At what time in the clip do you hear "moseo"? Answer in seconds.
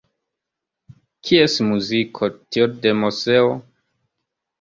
3.03-3.53